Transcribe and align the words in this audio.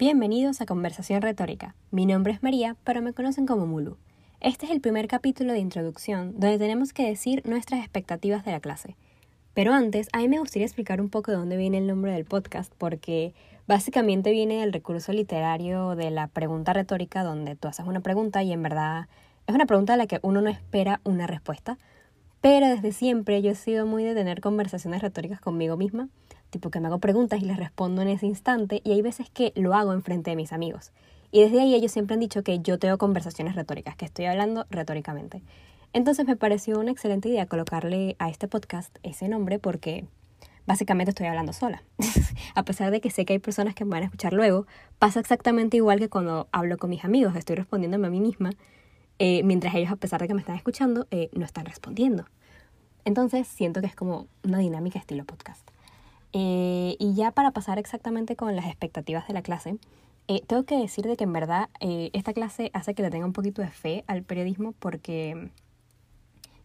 Bienvenidos 0.00 0.60
a 0.60 0.66
Conversación 0.66 1.22
Retórica. 1.22 1.74
Mi 1.90 2.06
nombre 2.06 2.32
es 2.32 2.40
María, 2.40 2.76
pero 2.84 3.02
me 3.02 3.12
conocen 3.12 3.46
como 3.46 3.66
Mulu. 3.66 3.96
Este 4.38 4.66
es 4.66 4.70
el 4.70 4.80
primer 4.80 5.08
capítulo 5.08 5.52
de 5.52 5.58
introducción 5.58 6.38
donde 6.38 6.56
tenemos 6.56 6.92
que 6.92 7.04
decir 7.04 7.42
nuestras 7.44 7.80
expectativas 7.80 8.44
de 8.44 8.52
la 8.52 8.60
clase. 8.60 8.94
Pero 9.54 9.72
antes, 9.72 10.06
a 10.12 10.18
mí 10.18 10.28
me 10.28 10.38
gustaría 10.38 10.66
explicar 10.66 11.00
un 11.00 11.08
poco 11.08 11.32
de 11.32 11.38
dónde 11.38 11.56
viene 11.56 11.78
el 11.78 11.88
nombre 11.88 12.12
del 12.12 12.26
podcast, 12.26 12.72
porque 12.78 13.34
básicamente 13.66 14.30
viene 14.30 14.60
del 14.60 14.72
recurso 14.72 15.12
literario 15.12 15.96
de 15.96 16.12
la 16.12 16.28
pregunta 16.28 16.72
retórica, 16.72 17.24
donde 17.24 17.56
tú 17.56 17.66
haces 17.66 17.84
una 17.84 17.98
pregunta 17.98 18.44
y 18.44 18.52
en 18.52 18.62
verdad 18.62 19.08
es 19.48 19.54
una 19.56 19.66
pregunta 19.66 19.94
a 19.94 19.96
la 19.96 20.06
que 20.06 20.20
uno 20.22 20.40
no 20.40 20.48
espera 20.48 21.00
una 21.02 21.26
respuesta. 21.26 21.76
Pero 22.40 22.68
desde 22.68 22.92
siempre 22.92 23.42
yo 23.42 23.50
he 23.50 23.56
sido 23.56 23.84
muy 23.84 24.04
de 24.04 24.14
tener 24.14 24.42
conversaciones 24.42 25.02
retóricas 25.02 25.40
conmigo 25.40 25.76
misma 25.76 26.08
tipo 26.50 26.70
que 26.70 26.80
me 26.80 26.88
hago 26.88 26.98
preguntas 26.98 27.40
y 27.40 27.44
les 27.44 27.56
respondo 27.56 28.02
en 28.02 28.08
ese 28.08 28.26
instante 28.26 28.80
y 28.84 28.92
hay 28.92 29.02
veces 29.02 29.30
que 29.30 29.52
lo 29.54 29.74
hago 29.74 29.92
en 29.92 30.02
frente 30.02 30.30
de 30.30 30.36
mis 30.36 30.52
amigos. 30.52 30.92
Y 31.30 31.42
desde 31.42 31.60
ahí 31.60 31.74
ellos 31.74 31.92
siempre 31.92 32.14
han 32.14 32.20
dicho 32.20 32.42
que 32.42 32.60
yo 32.60 32.78
tengo 32.78 32.96
conversaciones 32.98 33.54
retóricas, 33.54 33.96
que 33.96 34.06
estoy 34.06 34.24
hablando 34.24 34.66
retóricamente. 34.70 35.42
Entonces 35.92 36.26
me 36.26 36.36
pareció 36.36 36.78
una 36.78 36.90
excelente 36.90 37.28
idea 37.28 37.46
colocarle 37.46 38.16
a 38.18 38.28
este 38.28 38.48
podcast 38.48 38.96
ese 39.02 39.28
nombre 39.28 39.58
porque 39.58 40.06
básicamente 40.66 41.10
estoy 41.10 41.26
hablando 41.26 41.52
sola. 41.52 41.82
a 42.54 42.62
pesar 42.62 42.90
de 42.90 43.00
que 43.00 43.10
sé 43.10 43.24
que 43.24 43.34
hay 43.34 43.38
personas 43.38 43.74
que 43.74 43.84
me 43.84 43.92
van 43.92 44.02
a 44.02 44.06
escuchar 44.06 44.32
luego, 44.32 44.66
pasa 44.98 45.20
exactamente 45.20 45.78
igual 45.78 45.98
que 45.98 46.08
cuando 46.08 46.48
hablo 46.52 46.76
con 46.76 46.90
mis 46.90 47.04
amigos, 47.04 47.34
estoy 47.36 47.56
respondiéndome 47.56 48.06
a 48.06 48.10
mí 48.10 48.20
misma, 48.20 48.50
eh, 49.18 49.42
mientras 49.42 49.74
ellos, 49.74 49.90
a 49.90 49.96
pesar 49.96 50.20
de 50.20 50.28
que 50.28 50.34
me 50.34 50.40
están 50.40 50.56
escuchando, 50.56 51.06
eh, 51.10 51.30
no 51.32 51.44
están 51.44 51.64
respondiendo. 51.64 52.26
Entonces 53.04 53.48
siento 53.48 53.80
que 53.80 53.86
es 53.86 53.96
como 53.96 54.28
una 54.44 54.58
dinámica 54.58 54.98
estilo 54.98 55.24
podcast. 55.24 55.68
Eh, 56.32 56.96
y 56.98 57.14
ya 57.14 57.30
para 57.30 57.52
pasar 57.52 57.78
exactamente 57.78 58.36
con 58.36 58.54
las 58.54 58.66
expectativas 58.66 59.26
de 59.26 59.34
la 59.34 59.42
clase, 59.42 59.78
eh, 60.28 60.42
tengo 60.46 60.64
que 60.64 60.76
decir 60.76 61.06
de 61.06 61.16
que 61.16 61.24
en 61.24 61.32
verdad 61.32 61.70
eh, 61.80 62.10
esta 62.12 62.32
clase 62.32 62.70
hace 62.74 62.94
que 62.94 63.02
le 63.02 63.10
tenga 63.10 63.24
un 63.24 63.32
poquito 63.32 63.62
de 63.62 63.70
fe 63.70 64.04
al 64.06 64.22
periodismo 64.22 64.72
porque 64.78 65.50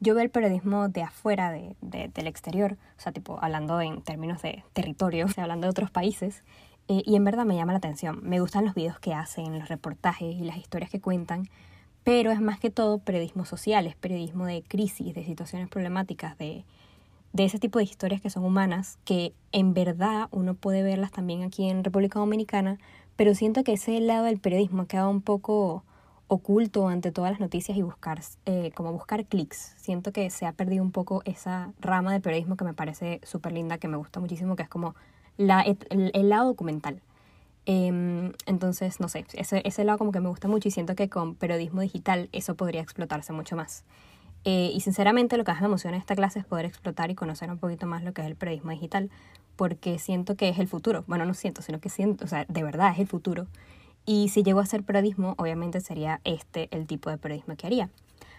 yo 0.00 0.14
veo 0.14 0.24
el 0.24 0.30
periodismo 0.30 0.88
de 0.88 1.02
afuera, 1.02 1.50
de, 1.50 1.76
del 1.82 2.26
exterior, 2.26 2.78
o 2.96 3.00
sea, 3.00 3.12
tipo 3.12 3.38
hablando 3.42 3.80
en 3.82 4.00
términos 4.00 4.40
de 4.40 4.64
territorio, 4.72 5.26
o 5.26 5.28
sea, 5.28 5.44
hablando 5.44 5.66
de 5.66 5.70
otros 5.70 5.90
países, 5.90 6.42
y 6.88 7.14
en 7.14 7.22
verdad 7.22 7.44
me 7.44 7.54
llama 7.54 7.70
la 7.70 7.78
atención. 7.78 8.18
Me 8.24 8.40
gustan 8.40 8.64
los 8.64 8.74
videos 8.74 8.98
que 8.98 9.14
hacen, 9.14 9.56
los 9.56 9.68
reportajes 9.68 10.34
y 10.34 10.40
las 10.40 10.56
historias 10.56 10.90
que 10.90 11.00
cuentan, 11.00 11.48
pero 12.02 12.32
es 12.32 12.40
más 12.40 12.58
que 12.58 12.70
todo 12.70 12.98
periodismo 12.98 13.44
social, 13.44 13.86
es 13.86 13.94
periodismo 13.94 14.46
de 14.46 14.62
crisis, 14.62 15.14
de 15.14 15.24
situaciones 15.24 15.68
problemáticas, 15.68 16.36
de 16.38 16.64
de 17.32 17.44
ese 17.44 17.58
tipo 17.58 17.78
de 17.78 17.84
historias 17.84 18.20
que 18.20 18.30
son 18.30 18.44
humanas, 18.44 18.98
que 19.04 19.32
en 19.52 19.74
verdad 19.74 20.28
uno 20.30 20.54
puede 20.54 20.82
verlas 20.82 21.12
también 21.12 21.42
aquí 21.42 21.68
en 21.68 21.84
República 21.84 22.18
Dominicana, 22.18 22.78
pero 23.16 23.34
siento 23.34 23.62
que 23.64 23.74
ese 23.74 24.00
lado 24.00 24.24
del 24.24 24.38
periodismo 24.38 24.82
ha 24.82 24.86
quedado 24.86 25.10
un 25.10 25.22
poco 25.22 25.84
oculto 26.26 26.86
ante 26.88 27.10
todas 27.10 27.32
las 27.32 27.40
noticias 27.40 27.76
y 27.76 27.82
buscar, 27.82 28.20
eh, 28.46 28.70
como 28.74 28.92
buscar 28.92 29.26
clics. 29.26 29.74
Siento 29.78 30.12
que 30.12 30.30
se 30.30 30.46
ha 30.46 30.52
perdido 30.52 30.82
un 30.82 30.92
poco 30.92 31.22
esa 31.24 31.72
rama 31.80 32.12
de 32.12 32.20
periodismo 32.20 32.56
que 32.56 32.64
me 32.64 32.72
parece 32.72 33.20
súper 33.24 33.52
linda, 33.52 33.78
que 33.78 33.88
me 33.88 33.96
gusta 33.96 34.20
muchísimo, 34.20 34.54
que 34.54 34.62
es 34.62 34.68
como 34.68 34.94
la, 35.36 35.62
el, 35.62 36.28
lado 36.28 36.46
documental. 36.46 37.02
Em, 37.66 38.32
entonces, 38.46 39.00
no 39.00 39.08
sé, 39.08 39.26
ese, 39.34 39.60
ese 39.64 39.84
lado 39.84 39.98
como 39.98 40.12
que 40.12 40.20
me 40.20 40.28
gusta 40.28 40.46
mucho 40.46 40.68
y 40.68 40.70
siento 40.70 40.94
que 40.94 41.08
con 41.08 41.34
periodismo 41.34 41.80
digital 41.80 42.28
eso 42.32 42.54
podría 42.54 42.80
explotarse 42.80 43.32
mucho 43.32 43.56
más. 43.56 43.84
Eh, 44.44 44.70
y 44.74 44.80
sinceramente 44.80 45.36
lo 45.36 45.44
que 45.44 45.52
más 45.52 45.60
me 45.60 45.66
emociona 45.66 45.96
en 45.96 46.00
esta 46.00 46.16
clase 46.16 46.38
es 46.38 46.44
poder 46.44 46.64
explotar 46.64 47.10
y 47.10 47.14
conocer 47.14 47.50
un 47.50 47.58
poquito 47.58 47.86
más 47.86 48.02
lo 48.02 48.12
que 48.12 48.22
es 48.22 48.26
el 48.26 48.36
periodismo 48.36 48.70
digital, 48.70 49.10
porque 49.56 49.98
siento 49.98 50.36
que 50.36 50.48
es 50.48 50.58
el 50.58 50.68
futuro. 50.68 51.04
Bueno, 51.06 51.24
no 51.26 51.34
siento, 51.34 51.62
sino 51.62 51.80
que 51.80 51.90
siento, 51.90 52.24
o 52.24 52.28
sea, 52.28 52.46
de 52.48 52.62
verdad 52.62 52.92
es 52.92 52.98
el 52.98 53.06
futuro. 53.06 53.46
Y 54.06 54.28
si 54.28 54.42
llego 54.42 54.60
a 54.60 54.62
hacer 54.62 54.82
periodismo, 54.82 55.34
obviamente 55.36 55.80
sería 55.80 56.20
este 56.24 56.68
el 56.70 56.86
tipo 56.86 57.10
de 57.10 57.18
periodismo 57.18 57.56
que 57.56 57.66
haría. 57.66 57.90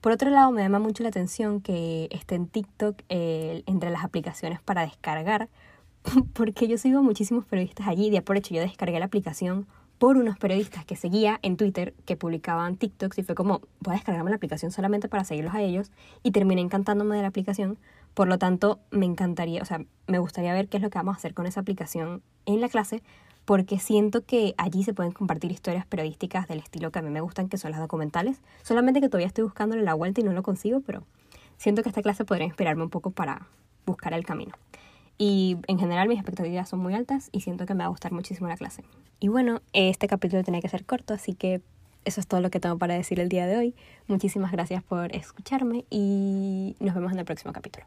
Por 0.00 0.12
otro 0.12 0.30
lado, 0.30 0.50
me 0.50 0.62
llama 0.62 0.80
mucho 0.80 1.02
la 1.02 1.10
atención 1.10 1.60
que 1.60 2.08
esté 2.10 2.34
en 2.34 2.48
TikTok 2.48 3.02
eh, 3.08 3.62
entre 3.66 3.90
las 3.90 4.02
aplicaciones 4.02 4.60
para 4.60 4.82
descargar, 4.82 5.48
porque 6.32 6.66
yo 6.66 6.78
sigo 6.78 7.02
muchísimos 7.02 7.44
periodistas 7.44 7.86
allí. 7.86 8.10
De 8.10 8.22
por 8.22 8.36
hecho, 8.36 8.54
yo 8.54 8.62
descargué 8.62 8.98
la 8.98 9.04
aplicación 9.04 9.66
por 10.02 10.16
unos 10.16 10.36
periodistas 10.36 10.84
que 10.84 10.96
seguía 10.96 11.38
en 11.42 11.56
Twitter 11.56 11.94
que 12.04 12.16
publicaban 12.16 12.74
TikToks 12.74 13.18
y 13.18 13.22
fue 13.22 13.36
como, 13.36 13.60
voy 13.78 13.92
a 13.92 13.98
descargarme 13.98 14.30
la 14.30 14.36
aplicación 14.36 14.72
solamente 14.72 15.08
para 15.08 15.22
seguirlos 15.22 15.54
a 15.54 15.60
ellos 15.60 15.92
y 16.24 16.32
terminé 16.32 16.60
encantándome 16.60 17.14
de 17.14 17.22
la 17.22 17.28
aplicación. 17.28 17.78
Por 18.12 18.26
lo 18.26 18.36
tanto, 18.36 18.80
me 18.90 19.06
encantaría, 19.06 19.62
o 19.62 19.64
sea, 19.64 19.84
me 20.08 20.18
gustaría 20.18 20.52
ver 20.54 20.66
qué 20.66 20.78
es 20.78 20.82
lo 20.82 20.90
que 20.90 20.98
vamos 20.98 21.14
a 21.14 21.18
hacer 21.18 21.34
con 21.34 21.46
esa 21.46 21.60
aplicación 21.60 22.20
en 22.46 22.60
la 22.60 22.68
clase 22.68 23.00
porque 23.44 23.78
siento 23.78 24.24
que 24.24 24.56
allí 24.58 24.82
se 24.82 24.92
pueden 24.92 25.12
compartir 25.12 25.52
historias 25.52 25.86
periodísticas 25.86 26.48
del 26.48 26.58
estilo 26.58 26.90
que 26.90 26.98
a 26.98 27.02
mí 27.02 27.10
me 27.10 27.20
gustan, 27.20 27.48
que 27.48 27.56
son 27.56 27.70
las 27.70 27.78
documentales. 27.78 28.40
Solamente 28.62 29.00
que 29.00 29.08
todavía 29.08 29.28
estoy 29.28 29.44
buscándole 29.44 29.84
la 29.84 29.94
vuelta 29.94 30.20
y 30.20 30.24
no 30.24 30.32
lo 30.32 30.42
consigo, 30.42 30.80
pero 30.80 31.04
siento 31.58 31.84
que 31.84 31.90
esta 31.90 32.02
clase 32.02 32.24
podría 32.24 32.46
inspirarme 32.46 32.82
un 32.82 32.90
poco 32.90 33.12
para 33.12 33.46
buscar 33.86 34.14
el 34.14 34.24
camino. 34.24 34.56
Y 35.24 35.56
en 35.68 35.78
general 35.78 36.08
mis 36.08 36.18
expectativas 36.18 36.68
son 36.68 36.80
muy 36.80 36.94
altas 36.94 37.28
y 37.30 37.42
siento 37.42 37.64
que 37.64 37.74
me 37.74 37.84
va 37.84 37.84
a 37.84 37.90
gustar 37.90 38.10
muchísimo 38.10 38.48
la 38.48 38.56
clase. 38.56 38.82
Y 39.20 39.28
bueno, 39.28 39.62
este 39.72 40.08
capítulo 40.08 40.42
tenía 40.42 40.60
que 40.60 40.68
ser 40.68 40.84
corto, 40.84 41.14
así 41.14 41.34
que 41.34 41.62
eso 42.04 42.20
es 42.20 42.26
todo 42.26 42.40
lo 42.40 42.50
que 42.50 42.58
tengo 42.58 42.76
para 42.76 42.94
decir 42.94 43.20
el 43.20 43.28
día 43.28 43.46
de 43.46 43.56
hoy. 43.56 43.74
Muchísimas 44.08 44.50
gracias 44.50 44.82
por 44.82 45.14
escucharme 45.14 45.84
y 45.90 46.74
nos 46.80 46.96
vemos 46.96 47.12
en 47.12 47.20
el 47.20 47.24
próximo 47.24 47.52
capítulo. 47.52 47.86